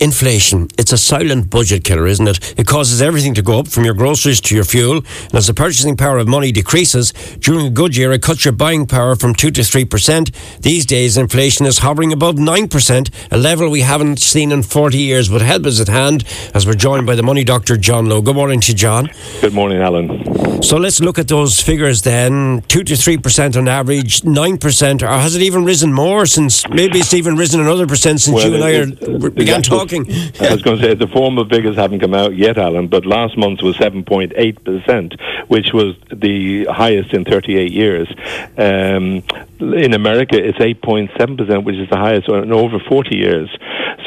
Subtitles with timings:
[0.00, 2.54] Inflation, it's a silent budget killer, isn't it?
[2.58, 4.98] It causes everything to go up from your groceries to your fuel.
[5.24, 8.52] And as the purchasing power of money decreases, during a good year, it cuts your
[8.52, 10.60] buying power from 2 to 3%.
[10.62, 15.28] These days, inflation is hovering above 9%, a level we haven't seen in 40 years.
[15.28, 18.22] But help is at hand as we're joined by the money doctor, John Lowe.
[18.22, 19.10] Good morning to you, John.
[19.40, 20.62] Good morning, Alan.
[20.62, 25.36] So let's look at those figures then 2 to 3% on average, 9%, or has
[25.36, 28.64] it even risen more since maybe it's even risen another percent since Well, you and
[28.64, 30.10] I are, began it- talking?
[30.40, 33.36] I was going to say the formal figures haven't come out yet, Alan, but last
[33.36, 38.08] month was 7.8%, which was the highest in 38 years.
[38.56, 39.22] Um,
[39.60, 43.50] in America, it's 8.7%, which is the highest in over 40 years.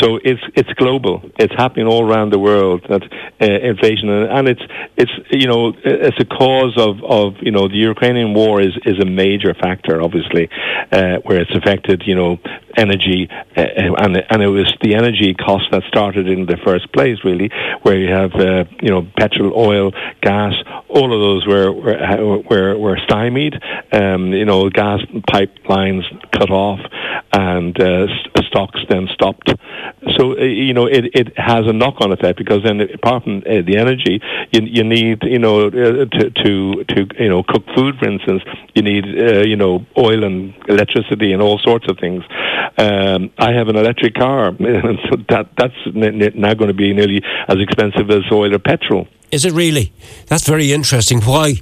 [0.02, 1.22] So it's it's global.
[1.38, 2.86] It's happening all around the world.
[2.90, 4.62] That uh, inflation, and, and it's
[4.98, 9.00] it's you know it's a cause of, of you know the Ukrainian war is, is
[9.00, 10.50] a major factor, obviously,
[10.92, 12.40] uh, where it's affected you know
[12.76, 13.62] energy, uh,
[14.04, 17.50] and and it was the energy cost that started in the first place, really,
[17.84, 20.54] where you have uh, you know petrol, oil, gas,
[20.90, 23.54] all of those were were were, were stymied.
[23.92, 26.80] Um, you know, gas pipelines cut off,
[27.34, 29.54] and uh, st- stocks then stopped.
[30.18, 33.62] So uh, you know, it, it has a knock-on effect because then, apart from uh,
[33.66, 37.98] the energy, you, you need you know uh, to to to you know cook food,
[38.00, 38.44] for instance,
[38.76, 42.24] you need uh, you know oil and electricity and all sorts of things.
[42.78, 47.22] Um, I have an electric car, and so that that's now going to be nearly
[47.48, 49.08] as expensive as oil or petrol.
[49.32, 49.94] Is it really?
[50.28, 51.22] That's very interesting.
[51.22, 51.56] Why?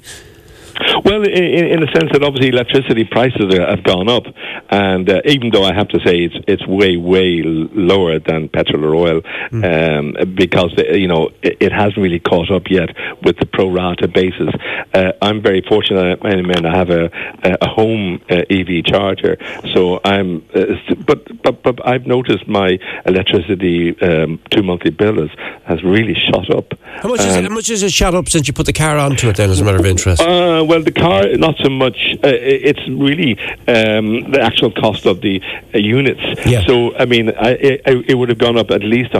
[1.03, 4.23] Well, in, in a sense that obviously electricity prices are, have gone up,
[4.69, 8.85] and uh, even though I have to say it's it's way way lower than petrol
[8.85, 12.89] or oil, um, because uh, you know it, it hasn't really caught up yet
[13.23, 14.49] with the pro rata basis.
[14.93, 17.09] Uh, I'm very fortunate, I mean, I have a
[17.43, 19.37] a home uh, EV charger,
[19.73, 20.45] so I'm.
[20.53, 25.29] Uh, but, but but I've noticed my electricity um, two monthly bill has
[25.65, 26.73] has really shot up.
[27.01, 28.97] How much, is it, how much is it shot up since you put the car
[28.97, 30.21] onto it then, as a matter of interest?
[30.21, 32.15] Uh, well, the car, not so much.
[32.23, 33.33] Uh, it's really
[33.67, 35.41] um, the actual cost of the
[35.73, 36.21] uh, units.
[36.45, 36.65] Yeah.
[36.65, 39.19] So, I mean, I, I, it would have gone up at least 100%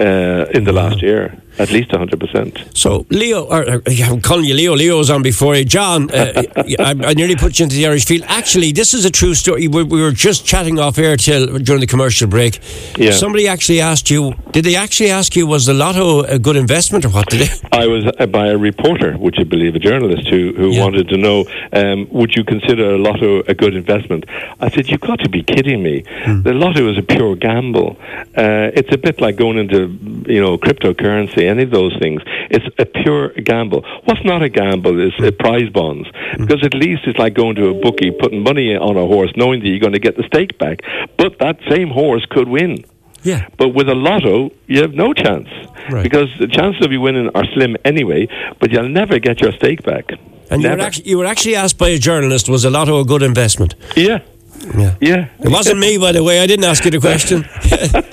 [0.00, 1.40] uh, in the last year.
[1.58, 2.76] At least 100%.
[2.76, 5.64] So, Leo, or, or, I'm calling you Leo, Leo's on before you.
[5.64, 8.24] John, uh, I, I nearly put you into the Irish field.
[8.26, 9.68] Actually, this is a true story.
[9.68, 12.60] We, we were just chatting off air till during the commercial break.
[12.98, 13.12] Yeah.
[13.12, 17.04] Somebody actually asked you, did they actually ask you, was the lotto a good investment
[17.04, 17.28] or what?
[17.30, 17.68] Did they?
[17.72, 20.82] I was uh, by a reporter, would you believe, a journalist who, who Yeah.
[20.82, 24.26] wanted to know, um, would you consider a lotto a good investment?
[24.60, 26.04] I said, you've got to be kidding me.
[26.24, 26.42] Hmm.
[26.42, 27.96] The lotto is a pure gamble.
[28.36, 29.88] Uh, it's a bit like going into,
[30.26, 32.20] you know, cryptocurrency, any of those things.
[32.50, 33.84] It's a pure gamble.
[34.04, 36.44] What's not a gamble is uh, prize bonds, Hmm.
[36.44, 39.60] because at least it's like going to a bookie, putting money on a horse, knowing
[39.60, 40.80] that you're going to get the stake back.
[41.16, 42.84] But that same horse could win.
[43.22, 43.46] Yeah.
[43.58, 45.48] But with a lotto, you have no chance
[45.90, 46.02] Right.
[46.02, 48.28] because the chances of you winning are slim anyway.
[48.60, 50.04] But you'll never get your stake back.
[50.50, 53.04] And you were, actually, you were actually asked by a journalist, was a lotto a
[53.04, 53.74] good investment?
[53.96, 54.18] yeah,
[54.78, 54.94] Yeah.
[55.00, 55.26] yeah.
[55.40, 56.40] It wasn't me, by the way.
[56.40, 57.44] I didn't ask you the question.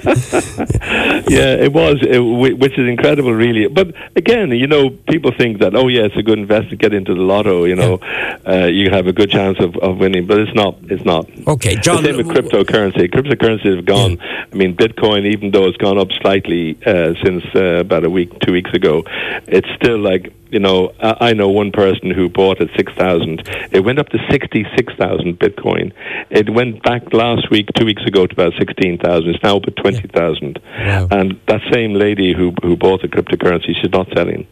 [1.28, 3.68] yeah, it was, it, which is incredible, really.
[3.68, 6.82] But again, you know, people think that oh yeah, it's a good investment.
[6.82, 8.00] Get into the lotto, you know,
[8.48, 10.28] uh, you have a good chance of, of winning.
[10.28, 10.78] But it's not.
[10.84, 11.30] It's not.
[11.48, 12.04] Okay, John.
[12.04, 13.10] the same with cryptocurrency.
[13.10, 14.20] Cryptocurrencies have gone.
[14.22, 18.40] I mean, Bitcoin, even though it's gone up slightly uh, since uh, about a week,
[18.40, 19.04] two weeks ago,
[19.48, 20.94] it's still like you know.
[21.00, 23.42] I, know one person who bought at six thousand.
[23.72, 25.92] It went up to sixty-six thousand Bitcoin.
[26.30, 29.32] It went back last week, two weeks ago, to about sixteen thousand.
[29.32, 30.60] It's now up at twenty thousand.
[30.80, 31.08] Wow.
[31.14, 34.48] And that same lady who who bought the cryptocurrency, she's not selling.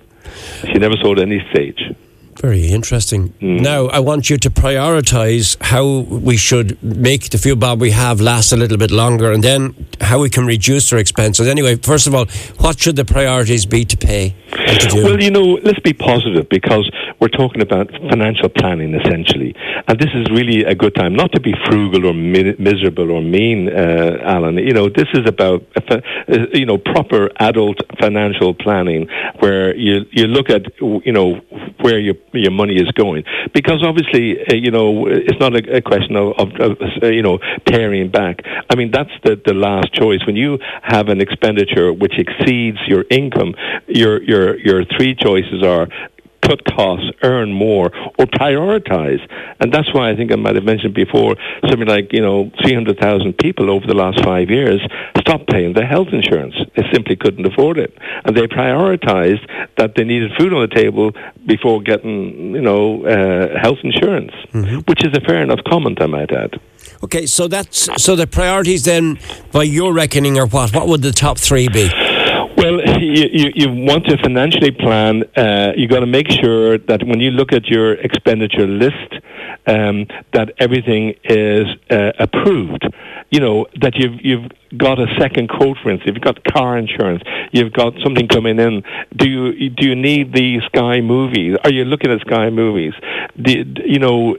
[0.67, 1.81] She never sold any stage.
[2.39, 3.29] Very interesting.
[3.41, 3.61] Mm.
[3.61, 5.85] Now, I want you to prioritise how
[6.29, 9.87] we should make the fuel bob we have last a little bit longer and then
[9.99, 11.47] how we can reduce our expenses.
[11.47, 12.25] Anyway, first of all,
[12.57, 14.33] what should the priorities be to pay
[14.93, 16.89] Well, you know, let's be positive because
[17.19, 19.55] we're talking about financial planning essentially,
[19.87, 23.21] and this is really a good time not to be frugal or mi- miserable or
[23.21, 24.57] mean, uh, Alan.
[24.57, 26.01] You know, this is about uh,
[26.53, 29.07] you know proper adult financial planning
[29.39, 31.35] where you you look at you know
[31.81, 35.81] where your your money is going because obviously uh, you know it's not a, a
[35.81, 38.41] question of, of, of uh, you know paring back.
[38.69, 43.05] I mean that's the the last choice when you have an expenditure which exceeds your
[43.09, 43.55] income.
[43.87, 45.87] Your your your three choices are
[46.41, 49.21] cut costs, earn more, or prioritize.
[49.59, 51.35] And that's why I think I might have mentioned before
[51.69, 54.81] something like, you know, 300,000 people over the last five years
[55.19, 56.55] stopped paying their health insurance.
[56.75, 57.97] They simply couldn't afford it.
[58.25, 61.11] And they prioritized that they needed food on the table
[61.45, 64.79] before getting, you know, uh, health insurance, mm-hmm.
[64.87, 66.59] which is a fair enough comment, I might add.
[67.03, 69.17] Okay, so that's so the priorities then,
[69.51, 70.75] by your reckoning, are what?
[70.75, 71.89] What would the top three be?
[72.57, 75.23] Well, you, you, want to financially plan.
[75.35, 79.13] Uh, you got to make sure that when you look at your expenditure list,
[79.67, 82.87] um, that everything is uh, approved.
[83.29, 86.11] You know that you've you've got a second quote, for instance.
[86.13, 87.23] You've got car insurance.
[87.51, 88.83] You've got something coming in.
[89.15, 91.57] Do you do you need the Sky movies?
[91.63, 92.93] Are you looking at Sky movies?
[93.41, 94.37] Do, you know,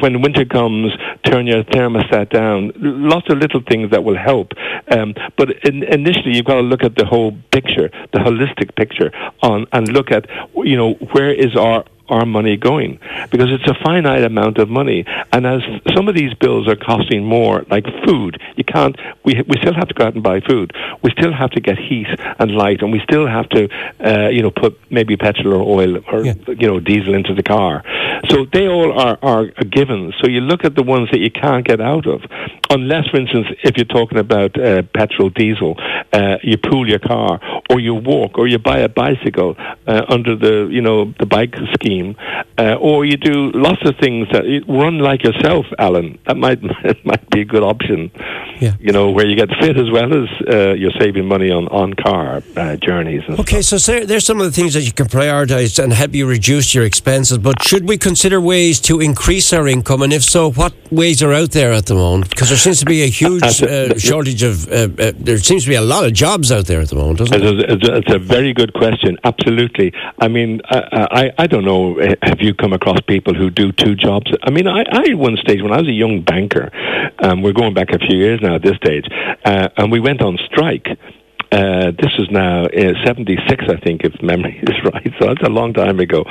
[0.00, 0.92] when winter comes,
[1.24, 2.72] turn your thermostat down.
[2.76, 4.52] Lots of little things that will help.
[4.90, 9.10] Um, but in, initially, you've got to look at the whole picture, the holistic picture,
[9.42, 10.26] on and look at
[10.56, 12.98] you know where is our our money going.
[13.30, 15.04] Because it's a finite amount of money.
[15.32, 15.62] And as
[15.94, 19.88] some of these bills are costing more like food you can't we we still have
[19.88, 20.72] to go out and buy food.
[21.02, 22.08] We still have to get heat
[22.38, 23.68] and light and we still have to
[24.00, 26.34] uh, you know put maybe petrol or oil or yeah.
[26.46, 27.82] you know diesel into the car.
[28.30, 29.46] So they all are are
[29.78, 30.12] given.
[30.20, 32.22] So you look at the ones that you can't get out of.
[32.70, 35.76] Unless for instance if you're talking about uh, petrol diesel
[36.12, 39.56] uh, you pool your car or you walk or you buy a bicycle
[39.86, 42.16] uh, under the you know the bike scheme team,
[42.58, 46.18] uh, or you do lots of things that run like yourself, Alan.
[46.26, 48.10] That might that might be a good option.
[48.60, 48.74] Yeah.
[48.80, 51.94] You know, where you get fit as well as uh, you're saving money on on
[51.94, 53.22] car uh, journeys.
[53.28, 53.80] okay, stuff.
[53.80, 56.84] so there's some of the things that you can prioritise and help you reduce your
[56.84, 57.38] expenses.
[57.38, 61.32] But should we consider ways to increase our income, and if so, what ways are
[61.32, 62.30] out there at the moment?
[62.30, 64.68] Because there seems to be a huge uh, shortage of.
[64.68, 67.18] Uh, uh, there seems to be a lot of jobs out there at the moment,
[67.18, 67.70] doesn't it?
[67.70, 69.18] It's a, it's a very good question.
[69.24, 69.92] Absolutely.
[70.18, 71.64] I mean, I, I, I don't
[72.22, 74.30] have you come across people who do two jobs?
[74.42, 76.70] I mean, I, I one stage when I was a young banker,
[77.22, 79.06] um, we're going back a few years now at this stage,
[79.44, 80.86] uh, and we went on strike
[81.52, 85.12] uh, this is now uh, 76, I think, if memory is right.
[85.18, 86.24] So that's a long time ago.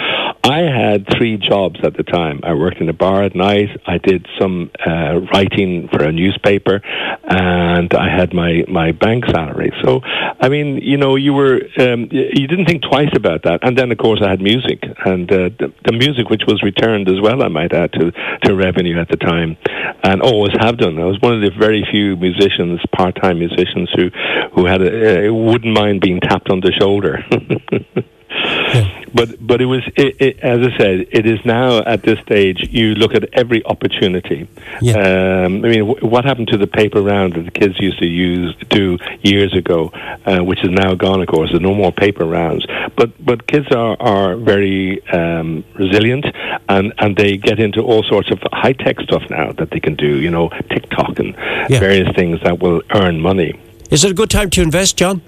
[0.43, 2.41] I had three jobs at the time.
[2.43, 3.69] I worked in a bar at night.
[3.87, 6.81] I did some uh, writing for a newspaper,
[7.23, 9.71] and I had my, my bank salary.
[9.83, 13.59] So, I mean, you know, you were um, you didn't think twice about that.
[13.63, 17.07] And then, of course, I had music, and uh, the, the music which was returned
[17.09, 17.41] as well.
[17.41, 18.11] I might add to
[18.43, 19.57] to revenue at the time,
[20.03, 20.99] and always have done.
[20.99, 24.09] I was one of the very few musicians, part time musicians, who
[24.53, 27.23] who had a uh, wouldn't mind being tapped on the shoulder.
[28.35, 29.05] yeah.
[29.13, 32.67] But but it was it, it, as I said, it is now at this stage.
[32.69, 34.47] You look at every opportunity.
[34.81, 34.97] Yeah.
[34.97, 38.05] Um, I mean, w- what happened to the paper round that the kids used to
[38.05, 39.91] use do years ago,
[40.25, 41.21] uh, which is now gone.
[41.21, 42.65] Of course, there's no more paper rounds.
[42.97, 46.25] But but kids are are very um, resilient,
[46.67, 49.95] and and they get into all sorts of high tech stuff now that they can
[49.95, 50.19] do.
[50.19, 51.35] You know, TikTok and
[51.69, 51.79] yeah.
[51.79, 53.53] various things that will earn money.
[53.91, 55.21] Is it a good time to invest, John?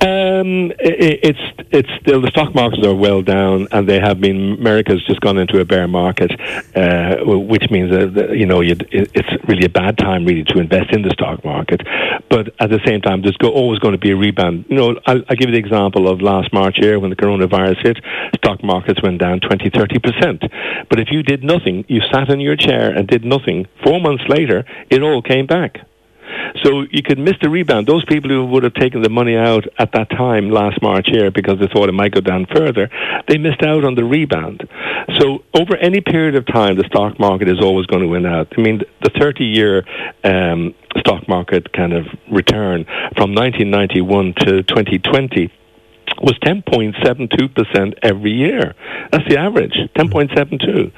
[0.00, 4.52] Um, it, it's it's still the stock markets are well down, and they have been.
[4.52, 6.30] America's just gone into a bear market,
[6.76, 11.02] uh, which means that you know it's really a bad time really to invest in
[11.02, 11.80] the stock market.
[12.28, 14.66] But at the same time, there's go, always going to be a rebound.
[14.68, 17.82] You know, I'll, I'll give you the example of last March here when the coronavirus
[17.82, 17.98] hit,
[18.36, 20.42] stock markets went down 20, 30 percent.
[20.88, 23.66] But if you did nothing, you sat in your chair and did nothing.
[23.82, 25.80] Four months later, it all came back.
[26.62, 27.86] So you could miss the rebound.
[27.86, 31.30] Those people who would have taken the money out at that time last March here
[31.30, 32.90] because they thought it might go down further,
[33.28, 34.68] they missed out on the rebound.
[35.18, 38.52] So over any period of time, the stock market is always going to win out.
[38.56, 39.84] I mean, the 30 year
[40.24, 42.84] um, stock market kind of return
[43.16, 45.52] from 1991 to 2020
[46.20, 48.74] was 10.72% every year.
[49.12, 50.92] That's the average, 10.72.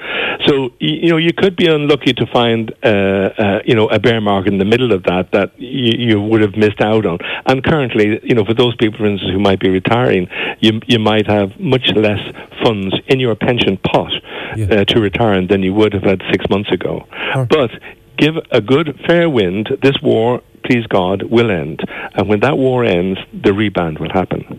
[0.46, 4.20] So, you know, you could be unlucky to find, uh, uh, you know, a bear
[4.20, 7.18] market in the middle of that that you, you, would have missed out on.
[7.46, 10.28] And currently, you know, for those people, for instance, who might be retiring,
[10.60, 12.20] you, you might have much less
[12.62, 14.12] funds in your pension pot
[14.56, 14.66] yeah.
[14.66, 17.06] uh, to retire than you would have had six months ago.
[17.48, 17.70] But
[18.16, 21.80] give a good, fair wind, this war, please God, will end.
[22.14, 24.57] And when that war ends, the rebound will happen.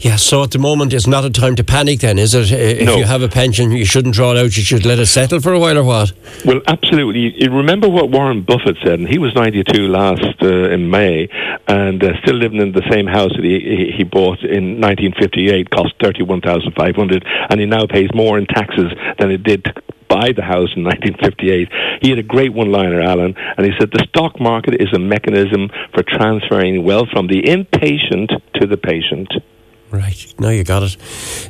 [0.00, 2.50] Yeah, so at the moment it's not a time to panic then, is it?
[2.50, 2.96] If no.
[2.96, 5.52] you have a pension, you shouldn't draw it out, you should let it settle for
[5.52, 6.12] a while or what?
[6.46, 7.34] Well, absolutely.
[7.36, 11.28] You remember what Warren Buffett said, and he was 92 last uh, in May
[11.68, 15.92] and uh, still living in the same house that he, he bought in 1958, cost
[16.00, 19.68] 31500 and he now pays more in taxes than it did
[20.10, 21.68] buy the house in 1958.
[22.02, 24.98] He had a great one liner, Alan, and he said the stock market is a
[24.98, 29.32] mechanism for transferring wealth from the impatient to the patient.
[29.90, 30.32] Right.
[30.38, 30.96] No, you got it.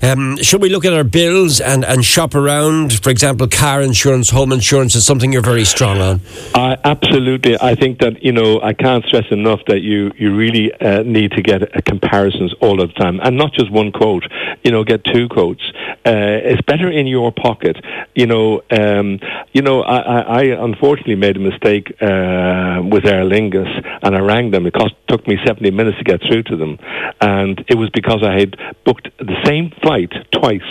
[0.03, 3.03] Um, should we look at our bills and, and shop around?
[3.03, 6.21] For example, car insurance, home insurance is something you're very strong on.
[6.55, 7.61] Uh, absolutely.
[7.61, 11.33] I think that, you know, I can't stress enough that you, you really uh, need
[11.33, 14.25] to get uh, comparisons all of the time and not just one quote.
[14.65, 15.63] You know, get two quotes.
[16.07, 17.77] Uh, it's better in your pocket.
[18.15, 19.21] You know, um,
[19.53, 23.69] you know, I, I, I, unfortunately made a mistake uh, with Aer Lingus
[24.03, 24.67] and I rang them.
[24.67, 26.79] It cost, took me 70 minutes to get through to them.
[27.21, 30.71] And it was because I I had booked the same flight twice.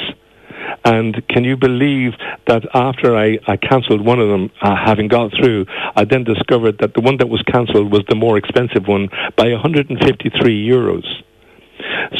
[0.85, 2.13] And can you believe
[2.47, 6.77] that after I, I cancelled one of them, uh, having got through, I then discovered
[6.79, 11.05] that the one that was cancelled was the more expensive one by 153 euros.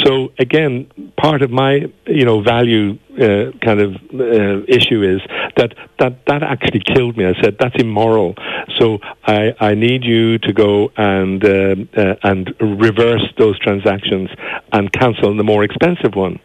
[0.04, 5.22] So again, part of my you know value uh, kind of uh, issue is
[5.60, 7.26] that that that actually killed me.
[7.26, 8.36] I said that's immoral.
[8.80, 14.30] So I I need you to go and uh, uh and reverse those transactions
[14.72, 16.40] and cancel the more expensive one.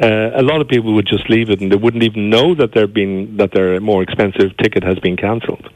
[0.00, 2.72] Uh, a lot of people would just leave it and they wouldn't even know that
[2.72, 5.68] their been that their more expensive ticket has been cancelled.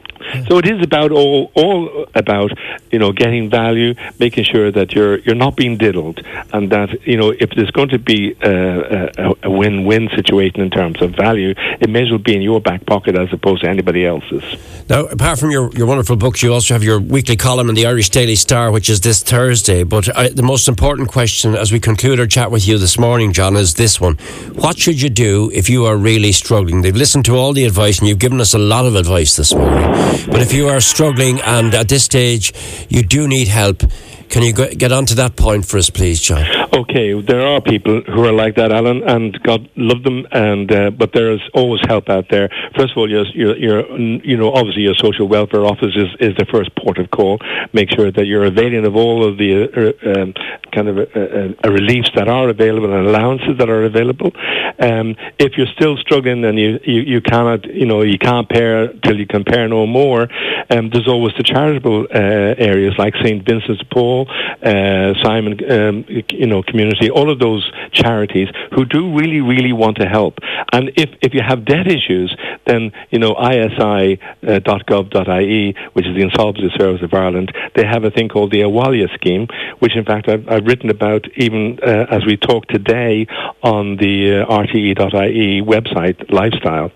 [0.47, 2.51] So it is about all all about
[2.91, 6.21] you know getting value, making sure that you're you're not being diddled,
[6.53, 10.69] and that you know if there's going to be a, a, a win-win situation in
[10.69, 13.69] terms of value, it may as well be in your back pocket as opposed to
[13.69, 14.43] anybody else's.
[14.89, 17.85] Now, apart from your, your wonderful books, you also have your weekly column in the
[17.85, 19.83] Irish Daily Star, which is this Thursday.
[19.83, 23.31] But uh, the most important question as we conclude our chat with you this morning,
[23.31, 24.15] John, is this one:
[24.53, 26.81] What should you do if you are really struggling?
[26.81, 29.53] They've listened to all the advice, and you've given us a lot of advice this
[29.53, 29.91] morning.
[30.27, 32.53] But if you are struggling and at this stage
[32.89, 33.83] you do need help,
[34.29, 36.62] can you get on to that point for us, please, John?
[36.75, 40.89] Okay, there are people who are like that, Alan, and God love them, and uh,
[40.89, 42.49] but there is always help out there.
[42.75, 46.47] First of all, you're, you're, you know, obviously your social welfare office is, is the
[46.51, 47.37] first port of call.
[47.73, 50.33] Make sure that you're availing of all of the uh, um,
[50.73, 51.19] kind of uh,
[51.63, 54.31] uh, reliefs that are available and allowances that are available.
[54.79, 58.87] Um, if you're still struggling and you, you, you cannot, you know, you can't pair
[58.87, 60.27] till you can compare no more,
[60.69, 63.45] um, there's always the charitable uh, areas like St.
[63.45, 64.27] Vincent's Paul,
[64.63, 69.97] uh, Simon, um, you know, community, all of those charities who do really, really want
[69.97, 70.39] to help.
[70.71, 74.15] And if, if you have debt issues, then, you know, isi.gov.ie,
[75.93, 79.47] which is the Insolvency Service of Ireland, they have a thing called the Abhaile scheme,
[79.79, 83.27] which in fact I've, I've written about even uh, as we talk today
[83.61, 86.91] on the uh, rte.ie website, Lifestyle.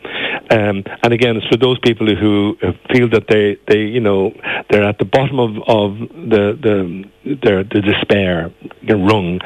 [0.49, 2.57] Um, and again, it's for those people who
[2.93, 4.33] feel that they, they you know,
[4.69, 7.03] they're at the bottom of, of the, the
[7.41, 8.51] their the despair
[8.87, 9.39] rung,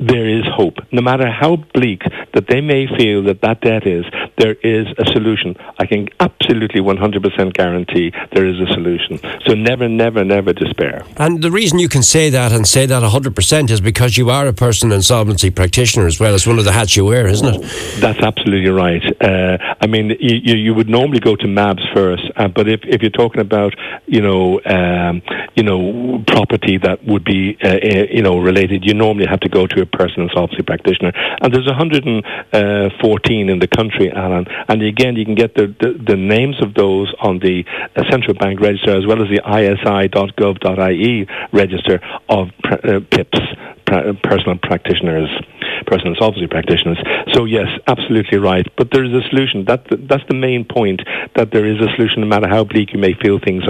[0.00, 0.76] there is hope.
[0.92, 2.02] No matter how bleak
[2.34, 4.04] that they may feel that that debt is,
[4.38, 5.56] there is a solution.
[5.78, 9.18] I can absolutely 100% guarantee there is a solution.
[9.46, 11.04] So never, never, never despair.
[11.16, 14.46] And the reason you can say that and say that 100% is because you are
[14.46, 18.00] a person insolvency practitioner as well as one of the hats you wear, isn't it?
[18.00, 19.02] That's absolutely right.
[19.20, 23.02] Uh, I mean, you, you would normally go to MABS first, uh, but if, if
[23.02, 23.74] you're talking about,
[24.06, 25.22] you know, um,
[25.54, 29.48] you know, property that would be, uh, uh you know, related, you normally have to
[29.48, 31.12] go to a person insolvency practitioner.
[31.40, 34.46] And there's 114 in the country, Alan.
[34.68, 37.64] And again, you can get the, the, the names of those on the
[37.96, 43.40] uh, central bank register as well as the isi.gov.ie register of uh, PIPs,
[44.22, 45.30] personal practitioners
[45.86, 46.98] personal insolvency practitioners.
[47.32, 48.66] So yes, absolutely right.
[48.76, 49.64] But there is a solution.
[49.64, 51.00] That that's the main point.
[51.36, 53.66] That there is a solution, no matter how bleak you may feel things are.